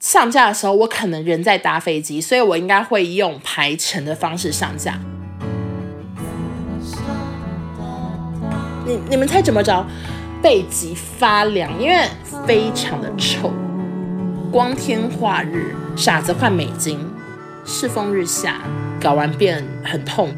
[0.00, 4.98] 上架的时候，我可能人在搭飞机，所以我应该会用排程的方式上架。
[8.86, 9.86] 你你们猜怎么着？
[10.42, 12.08] 背脊发凉，因为
[12.46, 13.52] 非常的臭。
[14.50, 16.98] 光天化日，傻子换美金，
[17.66, 18.62] 世风日下，
[19.00, 20.30] 睾丸变很痛，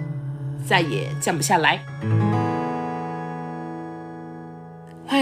[0.66, 1.80] 再也降不下来。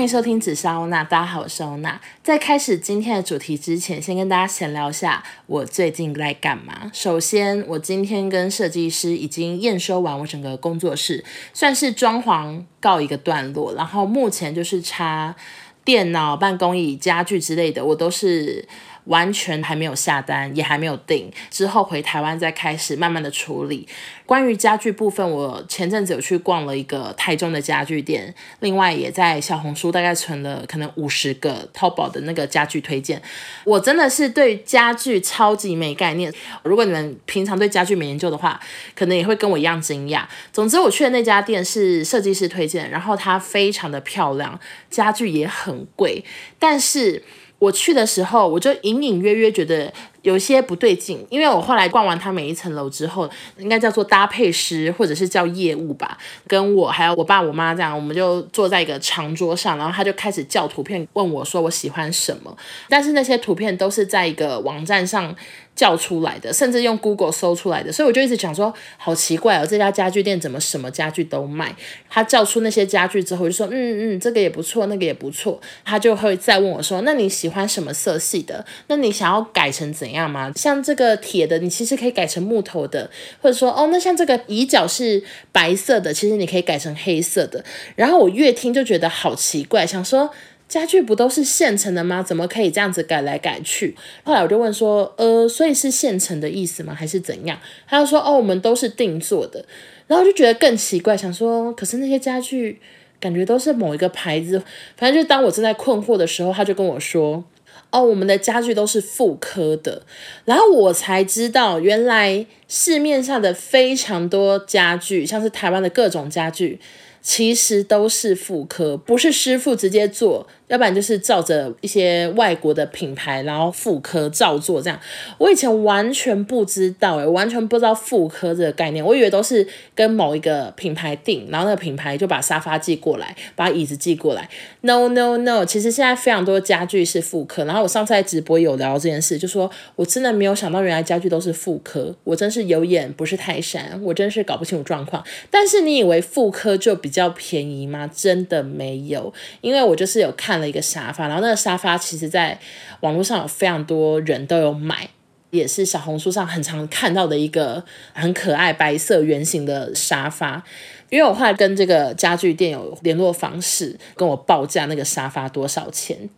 [0.00, 2.00] 欢迎收听紫砂欧娜，大家好，我是欧娜。
[2.22, 6.90] 在开始今天的主题之前，先跟大家闲聊一下我最近在干嘛。
[6.94, 13.74] 首先，我今天跟设计师已经验收完我整个工作室，算是装潢告一个段落。
[13.74, 15.36] 然后目前就是插
[15.84, 18.66] 电脑、办公椅、家具之类的，我都是。
[19.04, 23.86] 完全还没有下单，也还没有订，之后回台湾再开始慢慢的处理。
[24.26, 33.20] 关于家具部分，我前阵子有去逛了一个台中的家具店，另外也在小红书大概存了可能五十个淘宝的那个家具推荐。
[33.64, 38.60] 我真的是对家具超级没概念，如果你们平常对家具没研究的话，
[38.94, 40.22] 可能也会跟我一样惊讶。
[40.52, 46.24] 总之，我去的那家店是设计师推荐，然后它非常的漂亮，家具也很贵，
[46.58, 47.24] 但是。
[47.60, 62.56] 我去的时候，我就隐隐约约觉得有些不对劲，因为我后来逛完他每一层楼之后，应该叫做搭配师或者是叫业务吧，跟我还有我爸我妈这样，我们就坐在一个长桌上，然后他就开始叫图片，问我说我喜欢什么，
[62.88, 65.36] 但是那些图片都是在一个网站上。
[65.80, 71.74] 叫出来的，甚至用 Google 搜出来的，所以我就一直想说，好奇怪哦，这家家具店怎么什么家具都卖？
[72.06, 75.58] 他叫出那些家具之后，就说，嗯嗯，这个也不错，那个也不错。
[75.82, 78.62] 他就会再问我说，那你喜欢什么色系的？
[78.88, 80.52] 那你想要改成怎样吗？
[80.54, 87.64] 像这个铁的，你其实可以改成木头的，或者说，哦，那像这个椅脚是白色的，其实你可以改成黑色的。
[87.96, 90.30] 然后我越听就觉得好奇怪，想说。
[90.70, 92.22] 家具不都是现成的吗？
[92.22, 93.96] 怎么可以这样子改来改去？
[94.22, 96.94] 后来我就问说，呃，所以是现成的意思吗？
[96.94, 97.58] 还是怎样？
[97.88, 99.64] 他就说，哦，我们都是定做的。
[100.06, 102.80] 然后我就觉得更奇怪，想说，可是那些家具
[103.18, 104.62] 感觉都是某一个牌子。
[104.96, 107.42] 反正就当我正在困惑的时候，他就跟我说，
[107.90, 110.02] 哦，我们的家具都是复刻的。
[110.44, 116.78] 然后我才知道，原来市面上的非常多家具，像是台湾的各种家具。
[117.22, 124.96] 其实都是复刻，不是师傅直接做，要不然就是照着一些外国的品牌，然后复刻照做这样。
[125.36, 129.66] 我以前完全不知道，诶，完全不知道复刻这个概念，我以为都是
[129.96, 134.48] 跟某一个品牌订，然后那个品牌就把沙发寄过来，把椅子寄过来。
[134.82, 137.64] No No No，其实现在非常多家具是复刻。
[137.64, 145.24] 然后我上次在直播有聊这件事，就说我真的没有想到原来家具都是复刻，我真是有眼不识泰山，我真是搞不清楚状况。
[145.50, 148.08] 但是你以为复刻就比较便宜吗？
[148.14, 152.58] 真的没有，因为我就是有看了一个沙发，然后那个沙发其实在
[153.00, 155.08] 网络上有非常多人都有买，
[155.50, 160.62] 也是小红书上很常看到的一个很可爱白色圆形的沙发。
[161.08, 166.28] 因为我后来跟这个家具店有联络方式，跟我报价那个沙发多少钱，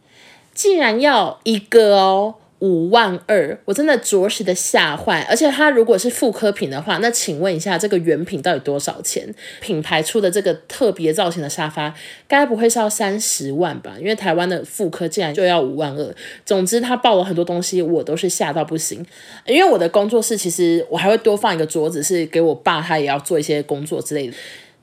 [0.55, 2.37] 竟然要一个哦。
[2.62, 5.27] 五万二，我真的着实的吓坏。
[5.28, 9.34] 而且它如果是复刻品的话，那请问一下，这个原品到底多少钱？
[9.61, 11.93] 品牌出的这个特别造型的沙发，
[12.28, 13.97] 该不会是要三十万吧？
[13.99, 16.15] 因为台湾的复刻竟然就要五万二。
[16.47, 19.05] 总之，他报了很多东西，我都是吓到不行。
[19.44, 24.34] 因为我的工作室其实我还会多放一个桌子，是给我爸，他也要做一些工作之类的。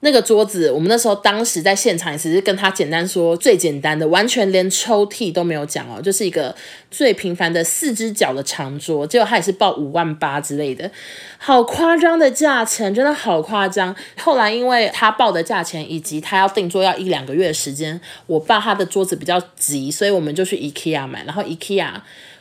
[0.01, 6.55] 那个桌子，我们那时候当时在现场也只是跟他简单说最简单的，完全连抽屉都没有讲哦，就是一个
[6.89, 10.89] 最平凡的四只脚的长桌，结果他也是报五万八之类的，
[11.37, 13.93] 好夸张的价钱，真的好夸张。
[14.17, 21.91] 后来因为他报的价钱以及他要定做要一两个月的时间，我爸他的桌子比较急，所以我们就去 IKEA 买，然后 IKEA。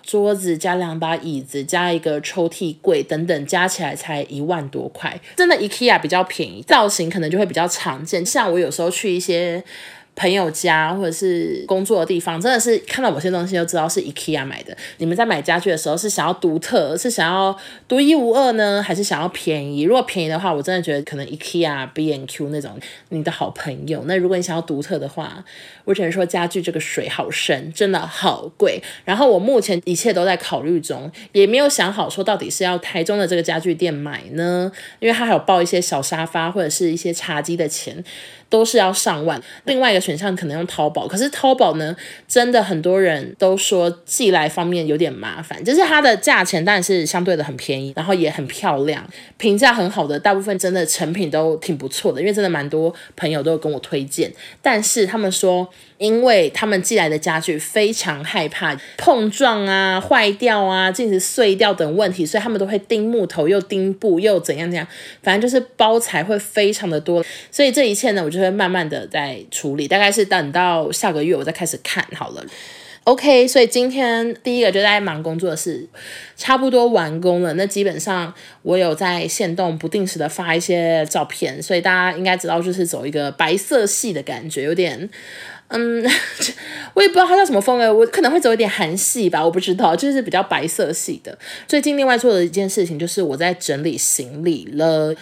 [0.08, 8.24] 桌子加两把椅子加一个抽屉柜等等，加起来才一万多块，真的 IKEA 比较便宜，造型可能就会比较常见。
[8.24, 9.62] 像我有时候去一些。
[10.18, 14.76] 朋友家或者是工作的地方，真的是看到某些东西就知道是 IKEA 买的。
[14.96, 17.56] 你们在买家具的时候是想要独特，是想要
[17.86, 19.82] 独一无二呢，还是想要便宜？
[19.82, 22.76] 如果便宜的话，我真的觉得可能 IKEA、BNQ 那种
[23.10, 24.02] 你的好朋友。
[24.06, 25.44] 那如果你想要独特的话，
[25.84, 28.82] 我只能说家具这个水好深，真的好贵。
[29.04, 38.02] 然后我目前一切都在考虑中，也没有想好说到底是要台中的这个家具店买呢，因为他还有报一些小沙发或者是一些茶几的钱。
[38.48, 39.40] 都是要上万。
[39.64, 41.96] 另外一个选项可能用淘宝，可是淘宝呢，
[42.26, 49.06] 真的很多人都说寄来方面有点麻烦，就是它的价钱当然是相对的很便宜，然后也很漂亮，
[49.36, 55.68] 评价很好的，大部分真的成品都挺不错的，因为真的蛮多朋友都有跟我推荐，但是他们说。
[55.98, 64.86] 因为他们寄来的家具非常害怕碰撞啊、坏掉啊、镜子碎掉等问题，所以他们都会钉木头，又钉布，又怎样怎样，
[65.22, 67.24] 反正就是包材会非常的多。
[67.50, 72.46] 所以这一切呢，我就会慢慢的在处理，大概是等到下个月我再开始看好了。
[73.04, 75.88] OK，所以今天第一个就在忙工作的事，
[76.36, 77.54] 差不多完工了。
[77.54, 85.08] 那基本上我有在线动不定时的发一些照片，所以大家应该知道就是走一个白色系的感觉，有点。
[85.68, 86.02] 嗯，
[86.94, 91.36] 我也不知道它叫什么风格，我可能会走一点韩系吧，我不知道，就是比较白色系的。
[91.66, 95.14] 最近另外做的一件事情就是我在整理行李了。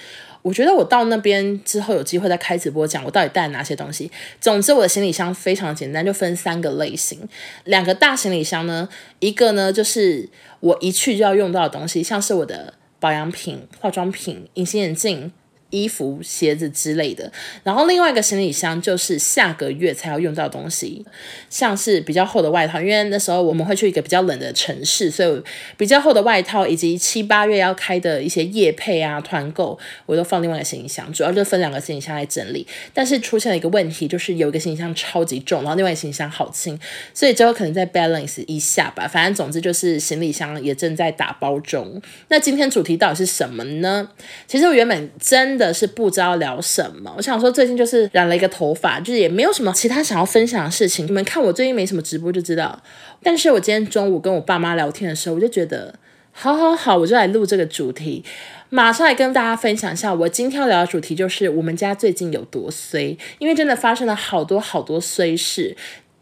[0.42, 4.08] 我觉得我到那边之后有机会再开直播讲我到底带了哪些东西。
[4.40, 7.28] 总之我的行李箱非常简单，就分三个类型，
[7.64, 8.88] 两个大行李箱呢，
[9.18, 10.28] 一个呢就是
[10.60, 15.32] 我一去就要用到的东西，像是我的保养品、化妆品、隐形眼镜。
[15.70, 17.30] 衣服、鞋子之类的，
[17.64, 21.04] 然后另外一个行李箱就是下个月才要用到东西，
[21.50, 25.42] 像是比较厚的外套，因为那时候我们会去一个比较冷的城市，所以
[25.76, 29.76] 比较厚的外套以及七八月要开的一些夜配啊、团购，
[30.06, 32.64] 我都放另外一个行李箱，主要就分两个行李箱来整理。
[32.94, 36.78] 但是出现了一个问题，就是有一个行李箱超级重，然后另外一个行李箱好轻，
[37.12, 39.08] 所以之后可能再 balance 一下吧。
[39.08, 42.00] 反正总之就是行李箱也正在打包中。
[42.28, 44.08] 那今天主题到底是什么呢？
[44.46, 45.55] 其实我原本真。
[45.56, 51.06] 真的是不知道聊什么，我想说最近就是染了一个头发，就是也没有什么其他想要分享的事情。
[51.06, 52.78] 你们看我最近没什么直播就知道。
[53.22, 55.94] 但是我今天中午跟我爸妈聊天的时候，我就觉得
[56.30, 58.22] 好好好，我就来录这个主题，
[58.68, 60.12] 马上来跟大家分享一下。
[60.12, 65.74] 我今天要聊的主题就是我们家最近有多衰，因为真的发生了好多好多衰事。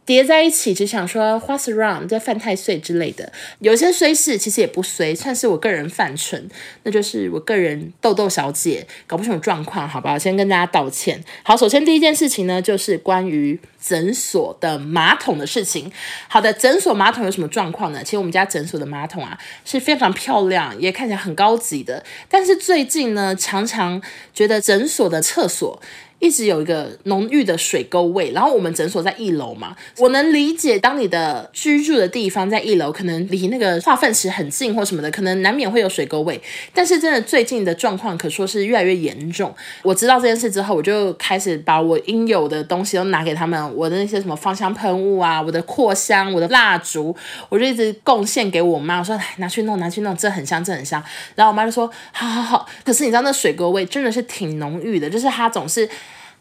[0.06, 2.06] 叠在一起，只想说 What's wrong？
[2.06, 6.48] 在犯太岁之类的，有些衰事其实也不衰，算是我个人犯蠢，
[6.82, 10.18] 那就是我个人豆豆小姐搞不清楚状况，好不好？
[10.18, 11.22] 先跟大家道歉。
[11.42, 15.90] 好，首先第一件事情呢，就是关于诊所的马桶的事情。
[16.28, 18.04] 好的，诊所马桶有什么状况呢？
[18.04, 24.02] 其实我们家诊所的马桶啊是非常漂亮，也看起来很高级的，但是最近呢，常常
[24.34, 25.80] 觉得诊所的厕所。
[26.20, 36.40] 一直有一个浓郁的水沟味，然后我们诊所在一楼嘛，我能理解，当你的居住的地方在一楼，可能离那个化粪池很近或什么的，可能难免会有水沟味。
[36.72, 39.55] 但是真的最近的状况可说是越来越严重。
[39.82, 47.14] 我知道这件事之后，我就开始把我应有的东西都拿给他们，我的那些什么芳香喷雾啊，我的扩香，我的蜡烛，
[47.50, 51.02] 我就一直贡献给我妈，我说拿去弄，拿去弄，这很香，这很香。
[51.34, 55.87] 然后我妈就说好好好，可是你知道那水沟味真的是挺浓郁的，就是它总是。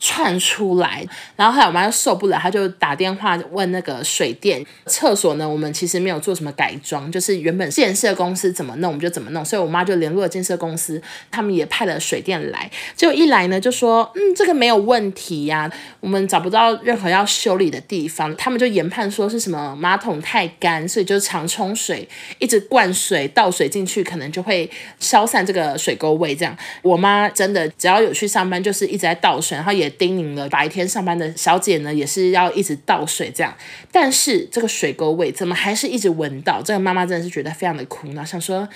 [0.05, 1.07] 窜出来，
[1.37, 5.47] 然后后来我妈就受不了，她就打电话问那个水电厕所呢。
[5.47, 11.01] 我们其实没有做什么改装，就是原本建设公司怎么弄我们就怎么弄，所以我妈就联络了建设公司，
[11.31, 12.69] 他们也派了水电来。
[12.97, 15.71] 结果一来呢，就说嗯，这个没有问题呀，
[16.01, 18.35] 我们找不到任何要修理的地方。
[18.35, 22.05] 他们就研判说是什么马桶太干，所以就常冲水，
[22.39, 26.35] 一直灌水倒水进去，可能就会消散这个水沟味。
[26.35, 29.92] 这样，我妈真的只要有去上班，就是一直在倒水，然后也。
[29.97, 33.53] 叮咛了，白天上班的小姐呢，也是要一直倒水这样，
[33.91, 36.61] 但是这个水沟味怎么还是一直闻到？
[36.61, 38.67] 这个妈妈真的是觉得非常的苦恼，想说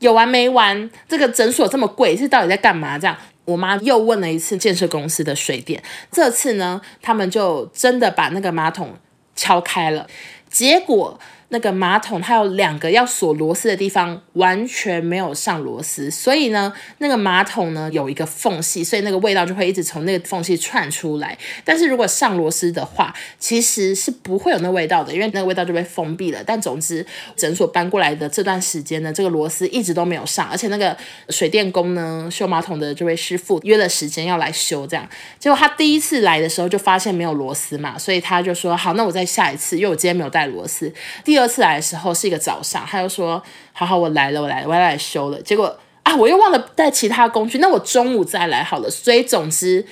[0.00, 0.90] 有完没完？
[1.08, 2.98] 这个诊所这么贵，是到底在干嘛？
[2.98, 8.94] 这样，我妈又问了一次建设公司的水电，这次呢，他们就真的把那个马桶
[9.36, 10.06] 敲开了，
[10.50, 11.18] 结果。
[11.52, 21.36] 那个马桶它有两个要锁螺丝的地方，完全没有上螺丝，所以呢，那个马桶呢有一个缝隙，所以那个味道就会一直从那个缝隙窜出来。
[21.62, 26.42] 但是如果上螺丝的话，其实是不会有那味道的，因为那个味道就被封闭了。
[26.42, 27.04] 但总之，
[27.36, 30.96] 诊所搬过来的这段时间呢，这个螺丝一直都没有上，而且那个
[31.28, 35.06] 水电工呢，修马桶的这位师傅约了时间要来修，这样，
[35.38, 40.90] 结果他第一次来的时候就发现没有螺丝嘛，所以他就说好，那我再下一次，因为我今天没有带螺丝。
[41.22, 41.41] 第二。
[41.42, 43.42] 第二次来的时候是一个早上，他又说
[43.74, 48.88] ：“好好，我来了，我来了，我要来修了。”结果啊，我又忘了带其他工具，那我中午再来好了。
[48.88, 49.84] 所以总之，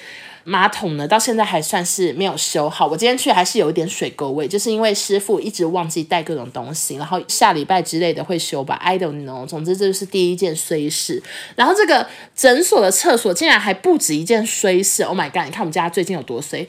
[0.45, 2.87] 马桶呢到现在还算是没有修好。
[2.87, 8.77] 我今天去还是有一点水沟味，就是因为师傅一直忘记带各种东西，然后下礼拜之类的会修吧。
[8.77, 9.45] I don't know。
[9.45, 11.21] 总之这就是第一件衰事。
[11.57, 15.03] 然后这个诊所的厕所竟然还不止一件衰事。
[15.03, 15.47] Oh my god！
[15.47, 16.65] 你看我们家最近有多衰。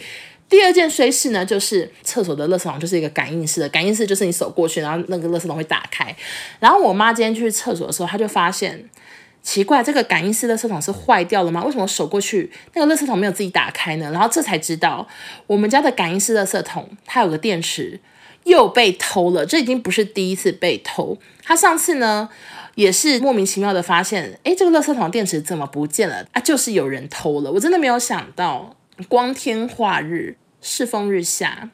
[0.52, 6.14] 第二件衰事呢，就是厕所的垃圾桶就是一个感应式的，感应式就是你手过去，然后那个垃圾桶会打开。
[6.60, 8.84] 然后我妈今天去厕所的时候，她就发现
[9.42, 11.64] 奇怪，这个感应式垃圾桶是坏掉了吗？
[11.64, 14.12] 为什么手过去那个垃圾桶没有自己打开呢？
[14.12, 15.08] 然后这才知道，
[15.48, 17.98] 我们家的感应式垃圾桶它有个电池
[18.44, 19.46] 又被偷了。
[19.46, 22.30] 这已经不是第一次被偷，她上次呢？
[22.76, 26.26] 也是莫名其妙的发现，诶，这个垃圾桶电池怎么不见了？
[26.32, 27.52] 啊，就是有人偷了。
[27.52, 28.76] 我真的没有想到，
[29.10, 31.70] 光天化日，世风日下。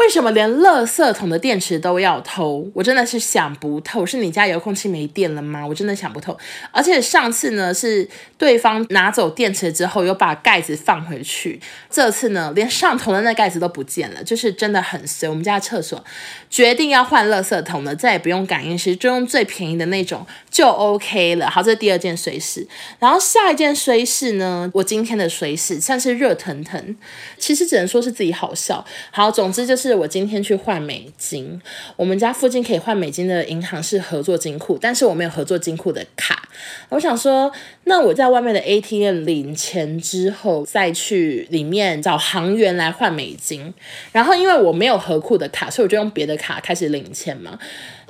[0.00, 2.66] 为什么连垃圾桶的电池都要偷？
[2.72, 4.06] 我真的是想不透。
[4.06, 5.64] 是你家遥控器没电了吗？
[5.66, 6.34] 我真的想不透。
[6.72, 11.60] 而且上次呢，是对方拿走电池之后，又把盖子放回去。
[11.90, 15.28] 这次呢，连上头的那盖子都不见了，就是真的很衰。
[15.28, 16.02] 我们家厕所
[16.48, 21.50] 决定要换垃圾桶了，再也不用感应式，就用最便宜的那种就 OK 了。
[21.50, 22.66] 好，这是第二件衰事。
[22.98, 26.96] 然后下一件衰事呢，我今天的衰事算是热腾腾，
[27.36, 28.82] 其实只能说是自己好笑。
[29.10, 29.89] 好，总之就是。
[29.94, 31.60] 我今天去换美金，
[31.96, 36.48] 我们家附近可以换美金的银行是合作金库，但是我没有合作金库的卡。
[36.90, 37.50] 我想说，
[37.84, 43.72] 那我在外面的 ATM 领钱之后，再去里面找行员来换美金。
[44.12, 47.58] 然后因为我没有合库的卡，所以我就用别的卡开始领钱嘛。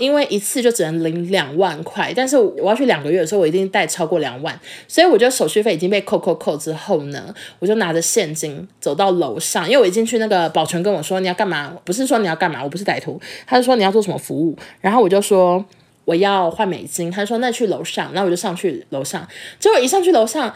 [0.00, 11.76] 因为一次就只能领两万块，但是我要去两个月的时候，我一定带超过两万，所以我觉得手续费已经被扣扣扣之后呢，我就拿着现金走到楼上，因为我一进去那个保全跟我说，你要干嘛？
[11.84, 15.64] 不是说你要干嘛，我不是歹徒，他就说你要做什么服务，然后我就说
[16.06, 19.28] 我要换美金，他说那去楼上，那我就上去楼上，
[19.58, 20.52] 结果一上去楼上。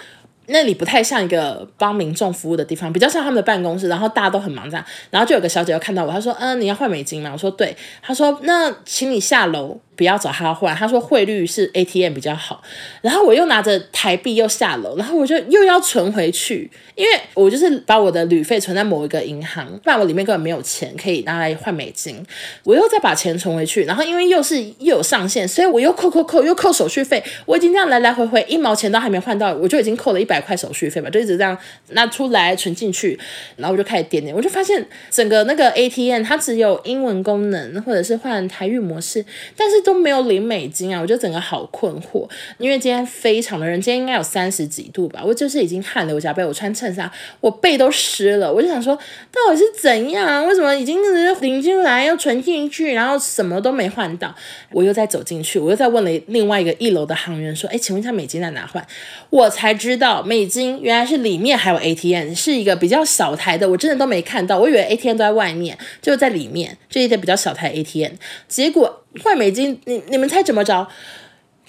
[0.47, 12.61] 那里不太像一个帮民众服务的地方，比较像他们的办公室，然后大家都很忙这样，然后就有个小姐又看到我，她说：“嗯，你要换美金吗？”我说：“对。”她说：“那请你下楼。”不要找他换，他说汇率是 ATM 比较好。
[13.01, 22.21] 然后我又拿着台币又下楼，然后我就又要存回去，因为我就是把我的旅费存在某一个银行，不然我里面根本没有钱可以拿来换美金。
[22.65, 27.23] 我又再把钱存回去，然后因为又是又有上限，所以我又扣扣扣又扣手续费。
[27.47, 31.57] 我已经这样来来回回一毛钱都还没换到，我就已经扣了一百百块手续费吧，就一直这样
[31.91, 33.17] 拿出来存进去，
[33.57, 39.25] 然后我就开始点点，我就发现整个那个 ATM 它只有英文功能或者是换台语模式，
[39.57, 39.85] 但是。
[39.85, 40.99] 都没有领美金啊！
[40.99, 42.27] 我就整个好困惑，
[42.57, 45.21] 因为今天非常的热，今天应该有三十几度吧。
[45.23, 47.11] 我就是已经汗流浃背，我穿衬衫，
[47.41, 48.51] 我背都湿了。
[48.51, 48.97] 我就想说，
[49.31, 50.47] 到底是怎样？
[50.47, 50.99] 为什么已经
[51.43, 54.35] 领进来又存进去，然后什么都没换到？
[54.71, 58.83] 我又再走进去，我又再问了另外一个一楼的行员说：“哎，请问一下美金在哪换？”
[59.29, 68.13] 我才知道美金原来是里面还有 ATM，是一个比较小台的，我真的都没看到，我以为 ATM 都在外面，就在里面，就一台比较小台 ATM，
[68.49, 69.03] 结果。
[69.23, 70.89] 换美金，你你们猜怎么着？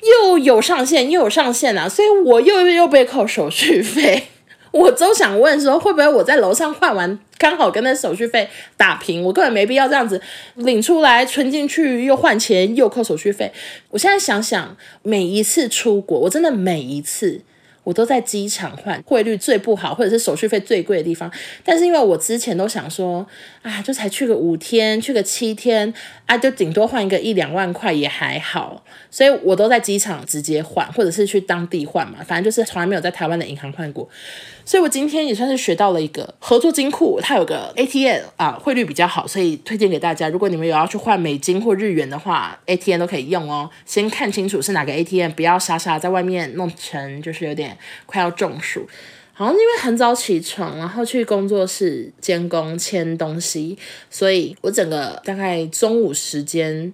[0.02, 1.88] 又有上限，又有上限啊！
[1.88, 4.24] 所以我又又被扣手续费。
[4.72, 9.24] 我都想问说，会不会我在楼上换完，刚好跟那手续费打平？
[9.24, 10.20] 我根本没必要这样子
[10.56, 13.52] 领出来存进去，又换钱又扣手续费。
[13.92, 17.42] 我现在想想，每一次出国，我真的每一次。
[17.86, 21.32] 我都在机场换汇率最不好，或者是手续费最贵的地方。
[21.63, 23.25] 但是因为我之前都想说，
[23.62, 25.94] 啊，就才去个五天，去个七天，
[26.25, 28.84] 啊，就顶多换一个一两万块也还好。
[29.10, 34.10] 所以我都在机场直接换，或者是去当地换嘛，反正就是从来没有在台湾的银行换过。
[34.66, 40.28] 所以我今天也算是学到了一个合作金库，它有个 ATM 啊，汇率比较好，所以推荐给大家。
[40.28, 43.70] 如果你们有要去换美金或日元的话，ATM 都可以用哦。
[43.86, 48.88] 先看清楚是哪个 ATM，不要傻傻在外面弄成就是有点快要中暑。
[49.34, 53.78] 好像因为很早起床，然后去工作室监工签东西，
[54.10, 56.92] 所以我整个大概中午时间。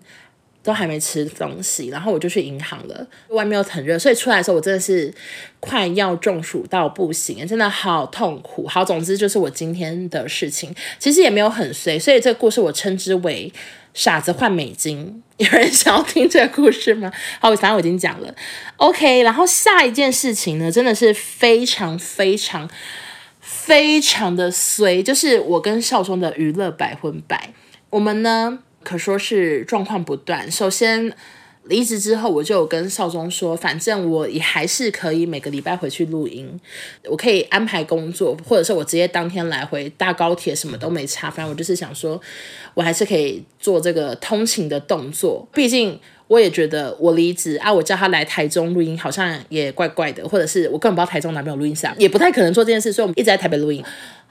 [0.63, 3.07] 都还没吃东西，然后我就去银行了。
[3.29, 5.11] 外面又很热，所以出来的时候我真的是
[5.59, 8.67] 快要中暑到不行，真的好痛苦。
[8.67, 13.51] 好，总之就是我今天的事情，其实也没有很衰，所以这个故事我称之为
[13.95, 15.23] “傻子换美金”。
[15.37, 17.11] 有人想要听这个故事吗？
[17.39, 18.31] 好，反正我已经讲了。
[18.77, 22.69] OK，然后下一件事情呢，真的是非常非常
[23.39, 27.51] 非常的衰，就是我跟少宗的娱乐百分百，
[27.89, 28.59] 我们呢。
[28.83, 30.51] 可说是状况不断。
[30.51, 31.13] 首先
[31.65, 36.59] 离职之后，我就有跟少宗说，反正我也还是可以每个礼拜回去录音，
[37.05, 41.29] 我可以安排工作，或者是我直接当天来回搭高铁，什么都没差。
[41.29, 42.19] 反正我就是想说，
[42.73, 45.47] 我还是可以做这个通勤的动作。
[45.53, 45.99] 毕竟
[46.31, 53.83] 我也觉得我离职啊，我叫他来台中录音，好像也怪怪的，或者是我根本不知道台中哪边有录音室，也不太可能做这件事，所以我们一直在台北录音。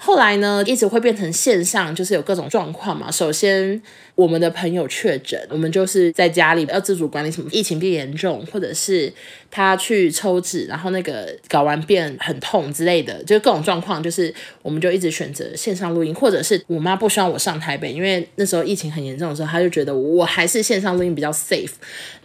[0.03, 3.11] 后来呢，一直会变成线上，就是有各种状况嘛。
[3.11, 3.83] 首先，
[4.15, 9.13] 我们的朋友确诊，我们就是在家里要自主管理，什么疫情变严重，或者是
[9.51, 21.73] 他去抽脂，然后那个睾丸变很痛之类的，就各种状况，就是我们就一直选择线上录音，或者是我妈不希望我上台北，因为那时候疫情很严重的时候，她就觉得我还是线上录音比较 safe，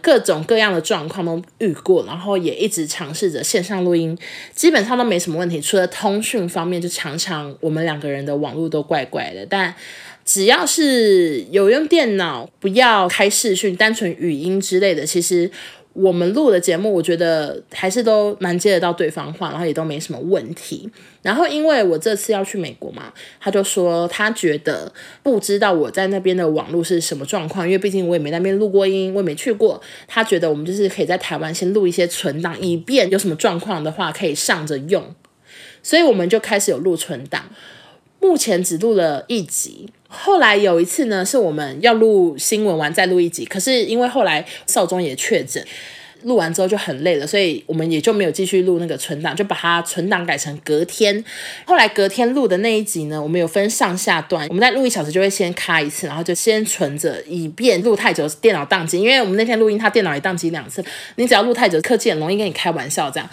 [0.00, 4.16] 各种各样的状况都遇过，然后也一直尝试着线上录音，
[4.54, 5.60] 基本上都没什么问题。
[5.60, 9.74] 除了通讯方面，就常常我们两个人的网络都怪怪的，但
[10.24, 15.50] 只要是有用电脑，不要开视讯，单纯语音之类的，其实。
[15.96, 20.88] 我们录的节目，我觉得还是都蛮接得到对方话，然后也都没什么问题。
[21.22, 29.80] 然后因为我这次要去美国嘛，他就说他觉得不知道我在那边的网络是什么状况，因为毕竟我也没那边录过音，我也没去过。
[30.06, 35.02] 他觉得我们就是可以在台湾先录一些存档，以便有什么状况的话可以上着用。
[35.82, 37.44] 所以我们就开始有录存档，
[38.20, 39.88] 目前只录了一集。
[40.08, 45.62] 后来有一次呢，是我们要录新闻完再录一集，可是因为后来少宗也确诊，
[46.22, 51.22] 录完之后就很累了，所以我们也就没有继续录那个存档，就把它存档改成隔天。
[51.64, 58.98] 后来隔天录的那一集呢，我们有分上下段，我们在录一小时就会先卡一次，然后就先存着，以便录太久电脑宕机。
[59.00, 60.82] 因为我们那天录音，他电脑也宕机两次，
[61.16, 63.28] 你只要录太久，科技很容易跟你开玩笑这样。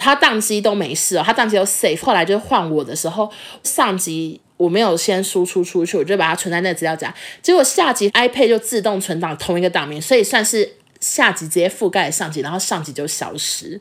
[0.00, 2.02] 他宕机都没事哦，他宕机都 safe。
[2.02, 3.30] 后来就换我的时候，
[3.62, 4.40] 上集。
[4.60, 13.80] 我没有先输出出去，我就把它存在那个资料夹，结果下集 iPad 就自动存档同一个档名，所以算是下集直接覆盖上集，然后上集就消失。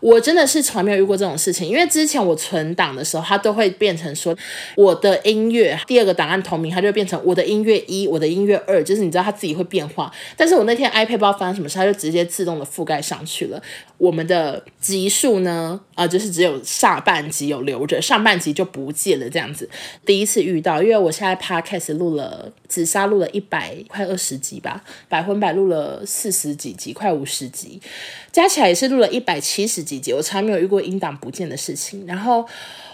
[0.00, 4.36] 我真的是从来没有遇过这种事情，因为之前我存档的时候，它都会变成说
[4.76, 10.10] 我的音乐第二个档案同名，它就变成我的音乐一，我的音乐二，就是你知道它自己会变化。
[10.36, 13.62] 但是我那天 iPad 不知道发生什么事，它就直接自动的覆盖上去了。
[13.98, 19.68] 我们的集数呢，啊、就是只有下半集有留着，上半集就不见了这样子。
[20.04, 27.80] 第一次遇到，因为我现在 Podcast 录了紫砂录了一百快二十集吧，百分百录了四十几集，快五十集，
[28.32, 30.12] 加起来也是录了一百七十几集。
[30.12, 32.46] 我从来没有遇过音档不见的事情，然后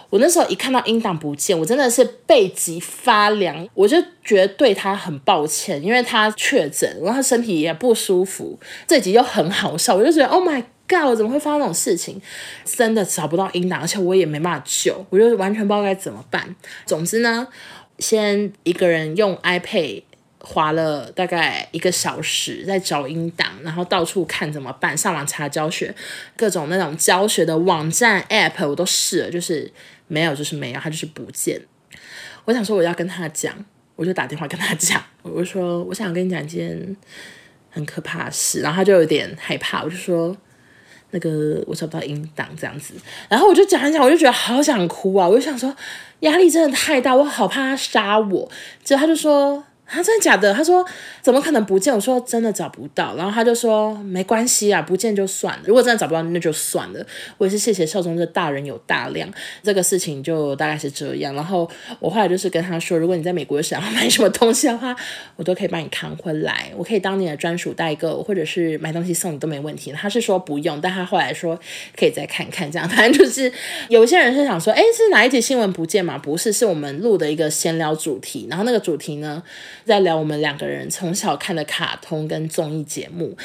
[0.09, 12.21] 我那时候一看到音档不见，我真的是背脊发凉，我就觉得对他很抱歉，因为他确诊，然后身体也不舒服，这集又很好笑，我就觉得 Oh my God，怎么会发生这种事情？
[12.65, 16.55] 真的找不到音档，而且我也没办法救，我就完全不知道该怎么办。
[16.85, 17.47] 总之呢，
[17.99, 20.03] 先一个人用 iPad。
[20.43, 25.93] 花了大概一个小时在找音档，然后到处看怎么办，上网查教学，
[26.35, 29.71] 各种那种教学的网站 app 我都试了，就是
[30.07, 31.61] 没有，就是没有，它就是不见。
[32.45, 33.53] 我想说我要跟他讲，
[33.95, 36.97] 我就打电话跟他讲，我就说我想跟你讲一件
[37.69, 40.35] 很可怕的事，然后他就有点害怕，我就说
[41.11, 42.95] 那个我找不到音档这样子，
[43.29, 45.75] 然后我就讲一讲，我就觉得好想哭啊，我就想说
[46.21, 48.51] 压力真的太大，我好怕他杀我，
[48.83, 49.63] 结果他就说。
[49.91, 50.53] 他真的假的？
[50.53, 50.85] 他说
[51.21, 51.93] 怎么可能不见？
[51.93, 53.15] 我说真的找不到。
[53.17, 55.63] 然后他就说没关系啊，不见就算了。
[55.65, 57.05] 如果真的找不到，那就算了。
[57.37, 59.29] 我也是谢谢少宗这大人有大量。
[59.61, 61.35] 这个事情就大概是这样。
[61.35, 64.95] 然后我后来就是跟他说，如果你在美国想要买什么东西的话，
[65.35, 66.71] 我都可以帮你扛回来。
[66.77, 69.91] 我可以当你的专属代购，或者是买东西送你都没问题。
[69.91, 71.59] 他是说不用，但他后来说
[71.97, 72.87] 可以再看看这样。
[72.87, 73.51] 反正就是
[73.89, 76.17] 有些人是想说，哎，是哪一集新闻不见吗？
[76.17, 78.47] 不是，是我们录的一个闲聊主题。
[78.49, 79.41] 然后那个主题呢，
[79.85, 83.37] 在聊我们两个人从小看的卡通跟综艺节目。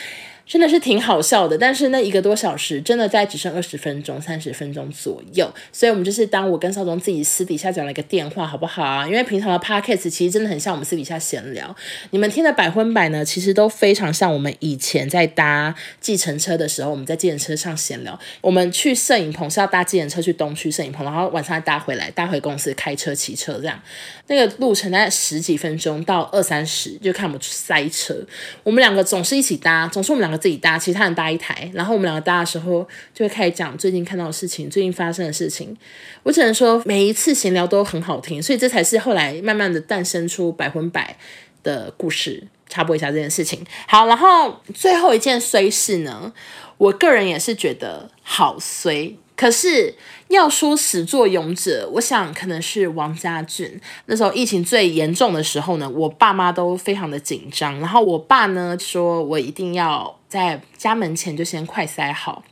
[0.46, 9.04] 真的是挺好笑的，但是那一个多小时真的在只剩二十分钟、三十分钟左右，所以我们就是当我跟邵宗自己私底下讲了一个电话，好不好啊？
[9.09, 11.74] 因为平常的 podcast 其实真的很像我们私底下闲聊，
[12.11, 18.16] 你们听的百分百呢，其实都非常像我们以前在搭计程车的时候，我们在计程车上闲聊。
[18.40, 23.82] 我们去摄影棚是要搭计程车去东区摄影棚，然后晚上搭回来，搭回公司开车骑车这样，
[24.28, 28.14] 那个路程大概十几分钟到二三十，就看我们塞车。
[28.62, 30.36] 我们两个总是一起搭，总是我们两个。
[30.37, 35.77] 自己搭，其他人搭一台，然后我们两个搭的时候就会开始讲最近看到的事情，最近发生的事情。
[36.22, 41.16] 我只能说每一次闲聊都很好听，所以这才是后来慢慢的诞生出百分百
[41.62, 42.46] 的故事。
[42.68, 43.64] 插播一下这件事情。
[43.87, 46.33] 好，然后最后一件衰事呢，
[46.79, 49.14] 我个人也是觉得好衰。
[49.37, 49.94] 可是
[50.29, 53.81] 要说始作俑者，我想可能是王家俊。
[54.07, 57.79] 那时候疫情最严重的时候呢，我爸妈都非常的紧张。
[57.79, 62.44] 然后我爸呢说，我一定要在家门前就先快塞好。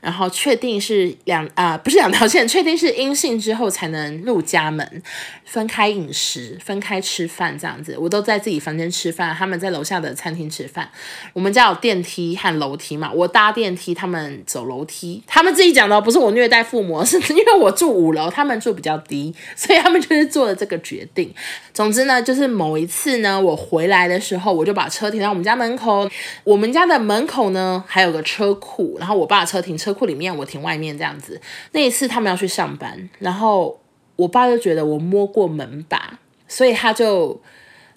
[0.00, 5.02] 然后确定是两啊、不是两条线， 确定是阴性之后才能入家门，
[5.44, 7.96] 分开饮食，分开吃饭这样子。
[7.98, 10.88] 我都在自己房间吃饭，他们在楼下的餐厅吃饭。
[11.32, 15.22] 我们家有电梯和楼梯嘛，我搭电梯，他们走楼梯。
[15.26, 21.34] 他们自己讲的，不是我虐待父母， 是因为我住五楼，他们住比较低，所以他们就是做了这个决定。
[21.74, 26.08] 总之呢，就是某一次呢，我回来的时候，我就把车停在我们家门口。
[26.44, 29.89] 我们家的门口呢，还有个车库，然后我爸车停车。
[29.90, 31.40] 车库里面，我停外面这样子。
[31.72, 33.80] 那一次他们要去上班，然后
[34.16, 37.40] 我爸就觉得我摸过门把，所以他就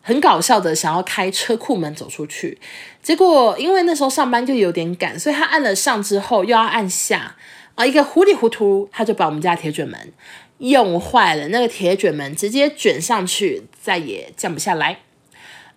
[0.02, 2.58] 很搞笑的想要开车库门走出去，
[3.02, 7.36] 结果因为那时候上班就有点赶，所以他按了上之后又要按下
[7.76, 10.14] 啊，一个糊里糊涂他就把我们家铁卷门
[10.58, 15.00] 用坏了，那个铁卷门直接卷上去，再也降不下来，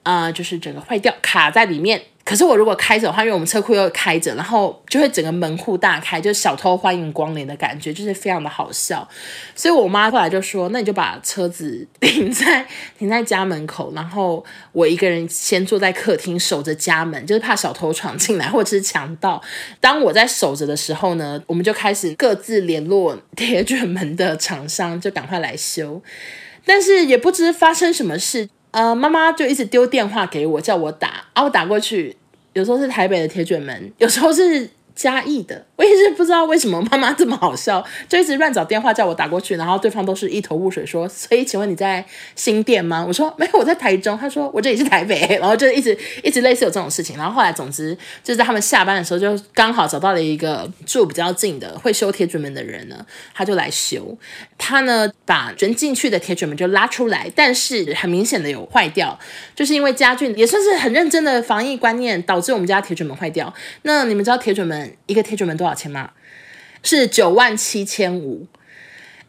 [0.02, 2.02] 啊、就是整个坏掉卡在里面。
[2.26, 9.08] 可是我如果开着的话，因为我们车库又开着，然后就会整个门户大开，就小偷欢迎光临的感觉，就是非常的好笑。
[9.54, 12.66] 所以我妈后来就说：“那你就把车子停在
[12.98, 19.40] 停在家门口，然后我一个人先坐在客厅守着家门，就是怕小偷闯进来或者是强盗。
[19.80, 26.02] 当我在守着的时候呢，我们就开始各自联络铁卷门的厂商，就赶快来修。
[26.64, 32.14] 但是也不知发生什么事。”呃，妈妈就一直丢电话给我，叫我打，啊，我打过去，
[32.52, 34.68] 有时候是台北的铁卷门，有时候是。
[34.96, 42.04] 嘉义的， 我也是不知道为什么妈妈这么好笑，就一直乱找电话叫我打过去，然后对方都是一头雾水，说：“所以请问你在
[42.34, 47.16] 新店吗？”我说：“没有，我在台中。”他说：“我这里是台北。” 然后就一直一直类似有这种事情。
[47.18, 53.04] 然后后来，总之就是在他们下班的时候，就刚好找到了一个住比较近的会修铁卷门的人呢，
[53.34, 54.16] 他就来修。
[54.56, 59.18] 他呢把卷进去的铁卷门就拉出来，但是很明显的有坏掉，
[59.54, 63.52] 就是因为家俊也算是很认真的防疫观念，导致我们家铁卷门坏掉。
[63.82, 64.85] 那你们知道铁卷门？
[65.06, 66.10] 一个铁卷门多少钱吗？
[66.82, 68.46] 是九万七千五。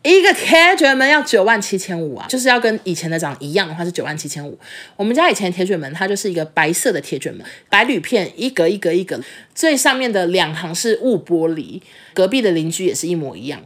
[0.03, 4.57] 一个铁卷门要九万七千五啊，就是要跟以前的长一样的话是九万七千五。
[4.95, 9.19] 我们家以前的铁卷门它就是一个白色的铁卷门，白铝片一格一格一格，
[9.53, 11.81] 最上面的两行是雾玻璃，
[12.13, 13.61] 隔壁的邻居也是一模一样。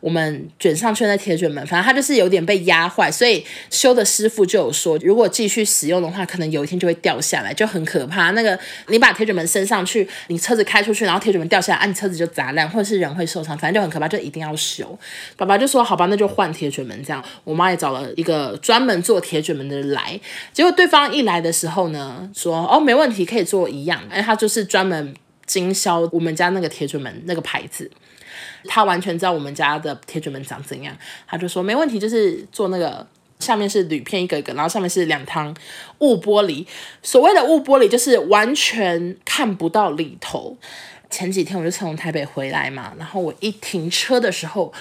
[0.00, 8.30] 我们卷上去的铁卷门，反正它就是有点被压坏，所以修的师傅就有说，如果继续使用的话，可能有一天就会掉下来，就很可怕。
[8.32, 14.98] 那个你把铁卷门升上去，你车子开出去，然后铁卷门掉下来，啊，你车子就砸烂，或者是人会受伤，反正就很可怕，就一定要修。
[15.36, 20.18] 爸爸就说：“好吧，那就换铁卷门。”这样，我妈也找了一个专门做铁卷门的人来。
[20.52, 25.14] 结果对方一来的时候呢，说：“哦，没问题，可以做一样。”哎，他就是专门
[25.46, 27.90] 经销我们家那个铁卷门那个牌子。
[28.64, 33.06] 他完全知道我们家的铁卷门长怎样，他就说没问题，就是做那个
[33.38, 35.54] 下面是铝片一个一个，然后上面是两汤
[35.98, 36.66] 雾玻璃。
[37.02, 40.56] 所谓的雾玻璃就是完全看不到里头。
[41.08, 44.72] 前几天我就从台北回来嘛，然后我一停车的时候，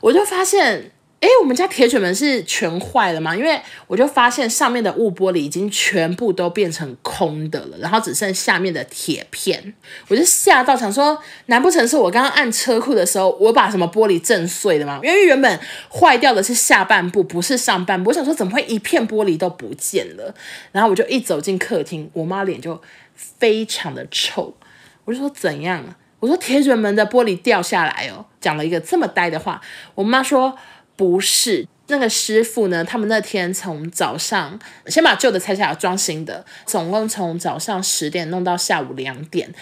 [0.00, 0.92] 我就发现。
[1.20, 3.36] 哎，我们家铁卷门是全坏了吗？
[3.36, 9.74] 因为我就发现上面的雾玻璃已经全部都变成空的了，然后只剩下面的铁片，
[10.08, 14.98] 我就吓到想说，难不成是我刚刚按车库的时候，我把什么玻璃震碎了吗？
[15.02, 18.08] 因为原本坏掉的是下半部，不是上半部。
[18.08, 20.34] 我想说，怎么会一片玻璃都不见了？
[20.72, 22.80] 然后我就一走进客厅，我妈脸就
[23.14, 24.56] 非常的臭。
[25.04, 25.84] 我就说怎样？
[26.20, 29.60] 我说铁卷门的玻璃掉下来哦，讲了一个这么呆的话。
[29.94, 30.56] 我妈说。
[31.00, 39.54] 不是那个师傅呢，他们那天从早上先把旧的拆下来装新的，总共从早上十点弄到下午两点。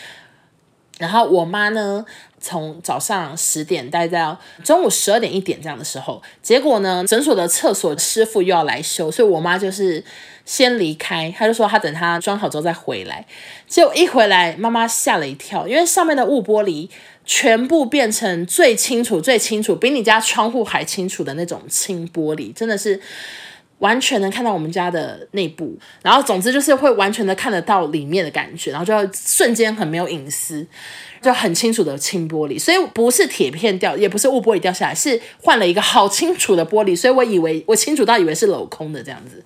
[0.98, 2.04] 然后我妈呢，
[2.40, 10.02] 从早上十点待到中午十二点一点这样的时候，结果呢，诊所的厕所师傅又要来修，所以我妈就是
[10.44, 13.24] 先离开，她就说她等她装好之后再回来。
[13.68, 16.88] 结果一回来，妈妈吓了一跳，因为上面的雾玻璃。
[17.28, 22.98] 全部变成最清楚、最清楚，比你家窗户还清楚的那种清玻璃，真的是
[23.80, 25.78] 完全能看到我们家的内部。
[26.02, 30.66] 然后，总之就是会完全的看得到里面的感觉，然后就要瞬间很没有隐私，
[31.20, 32.58] 就很清楚的清玻璃。
[32.58, 36.96] 所以不是铁片掉，也不是雾玻璃掉下来，是换了一个好清楚的玻璃。
[36.96, 39.44] 所以我以为我清楚到以为是镂空的这样子。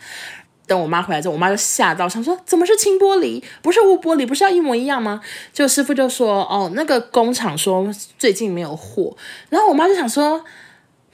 [0.66, 5.20] 等我妈回来之后，我妈就吓到，想说怎么是清玻璃，不是雾玻璃，不是要一模一样吗？
[5.53, 9.14] 就师傅就说，哦，那个工厂说最近没有货。
[9.51, 10.42] 然后我妈就想说，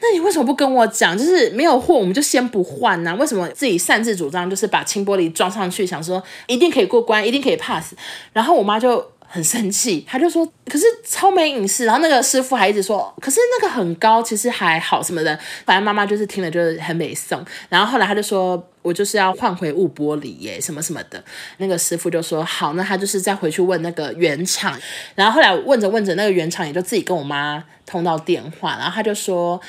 [0.01, 1.17] 那你为什么不跟我讲？
[1.17, 7.95] 就是没有货，我们就先不换呢、为什么自己擅自主张，就是把清玻璃装上去，想说一定可以过关，一定可以 pass？
[8.33, 9.13] 然后我妈就。
[9.31, 17.45] 很生气，他就说：“可是超没隐私。”然后那个师傅还一直说：“可是那个很高，其实还好什么的。”反正妈妈就是听了就是很美送。
[17.69, 21.23] 然后后来他就说：“我就是要换回雾玻璃耶，什么什么的。”
[21.59, 24.75] 那个师傅就说：“好，那他就是再回去问那个原厂。”
[25.15, 29.61] 然后后来问着问着，那个原厂也就自己跟我妈通到电话，然后他就说。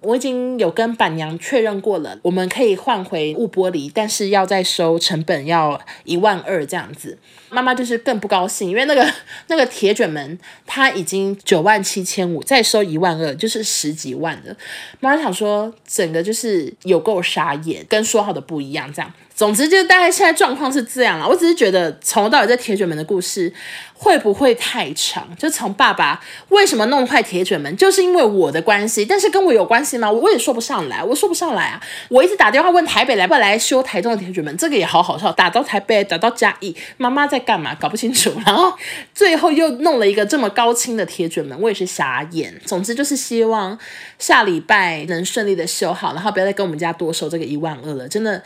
[0.00, 7.18] 我已经有跟板娘确认过了，我们可以换回雾玻璃，但是要再收成本要一万二这样子。
[7.50, 9.06] 妈妈就是更不高兴，因为那个
[9.48, 14.56] 那个铁卷门它已经九万七千五，再收一万二就是十几万的。
[15.00, 19.12] 妈妈想说，整个就是有够傻眼，跟说好的不一样这样。
[19.40, 21.26] 总之就大概现在状况是这样了。
[21.26, 23.50] 我只是觉得从头到尾这铁卷门的故事
[23.94, 25.26] 会不会太长？
[25.38, 30.12] 就从爸爸为什么弄坏铁卷门，就是因为我的关系，但是跟我有关系吗？
[30.12, 31.80] 我也说不上来，我说不上来啊！
[32.10, 37.74] 我一直打电话问台北来不来修台中的铁卷门，这个也好好笑，打到台北，打到嘉义，妈妈在干嘛？
[37.76, 38.30] 搞不清楚。
[38.44, 38.70] 然后
[39.14, 42.52] 最后又弄了一个这么高清的铁卷门，我也是傻眼。
[42.66, 43.78] 总之就是希望
[44.18, 48.42] 下礼拜能顺利的修好，然后不要再跟我们家多收这个一万二了，真的。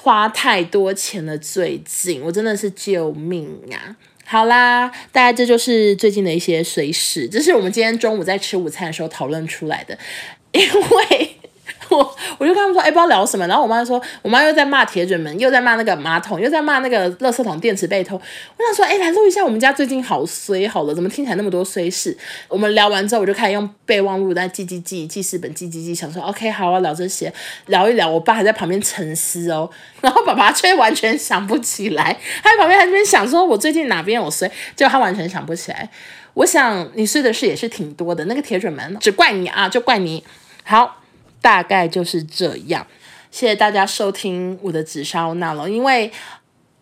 [0.00, 3.96] 花太多钱了，最近我真的是救命啊！
[4.24, 9.98] 好啦，大家这就是最近的一些随事，这是我们今天中午在吃午餐的时候讨论出来的，
[10.52, 11.36] 因为。
[11.90, 11.98] 我
[12.38, 13.46] 我就跟他们说，哎、不知道聊什么。
[13.46, 18.16] 然后我妈说，我妈又在骂铁卷门，又在骂那个马桶，又在骂那个垃圾桶电池被偷。
[18.16, 22.16] 我想说，哎、来录一下我们家最近好衰好了，怎么听起来那么多衰事？
[22.48, 27.32] 我们聊完之后，我就开始用备忘录在记记记记事本记记记，想说，OK，好，啊聊这些，
[27.66, 28.08] 聊一聊。
[28.08, 29.68] 我爸还在旁边沉思哦，
[30.00, 35.88] 然后爸爸却完全想不起来，他在旁边还在那边想说，我最近哪边有衰，结果他完全想不起来。
[36.34, 40.22] 我想你衰的事也是挺多的，那个铁卷门，只怪你啊，就怪你。
[40.64, 40.96] 好。
[41.40, 42.86] 大概就是这样，
[43.30, 45.68] 谢谢大家收听我的紫砂欧娜了。
[45.68, 46.10] 因为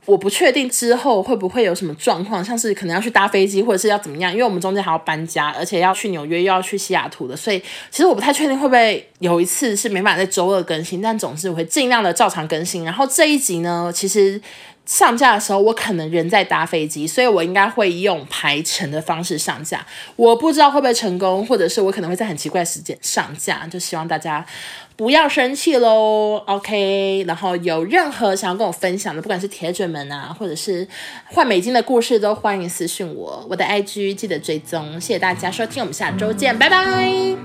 [0.05, 4.33] 我不确定之后会不会有什么状况，像是可能要去搭飞机，或者是要怎么样。
[4.33, 7.59] 因为我们中间还要搬家，而且要去纽约，又要去西雅图的，所以
[7.91, 11.03] 其实我不太确定会不会有一次是没办法在周二更新。
[11.03, 12.85] 但总之我会尽量的照常更新。
[12.85, 14.41] 然后这一集呢，其实。
[14.87, 19.85] 上架的时候，我可能人在搭飞机，所以我应该会用排程的方式上架。
[20.15, 24.47] 我不知道会不会成功，或者是我可能会在很奇怪时间上架，就希望大家
[24.95, 26.41] 不要生气喽。
[26.47, 30.87] OK，然后有任何想要跟我分享的，不管是铁卷们啊，或者是
[31.25, 33.45] 换美金的故事，都欢迎私信我。
[33.51, 35.01] 我的 IG 记得追踪。
[35.01, 37.37] 谢谢大家收听，我们下周见，拜拜。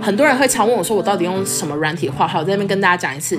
[0.00, 2.38] 很多人会常问我说，我到底用什么软体画好？
[2.38, 3.38] 我在那边跟大家讲一次，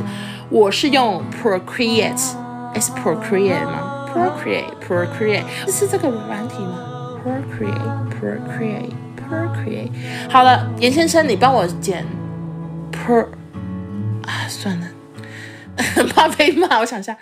[0.51, 2.33] 我是用 Procreate，
[2.75, 6.77] 是 Procreate 吗？Procreate，Procreate，这是这个软体吗
[7.23, 9.89] ？Procreate，Procreate，Procreate。
[10.29, 12.05] 好了，严先生，你帮我剪
[12.91, 13.27] Pro
[14.27, 14.87] 啊，算了，
[16.13, 17.15] 怕被骂，我想一下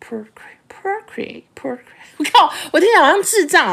[0.00, 1.78] ，Procreate，Procreate，Procreate。
[2.18, 3.64] 我靠，我听起来好像智障啊。